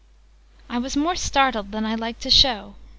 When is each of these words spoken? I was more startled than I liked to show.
I 0.67 0.79
was 0.79 0.97
more 0.97 1.15
startled 1.15 1.71
than 1.71 1.85
I 1.85 1.93
liked 1.93 2.23
to 2.23 2.31
show. 2.31 2.73